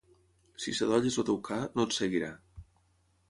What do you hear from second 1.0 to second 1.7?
el teu ca,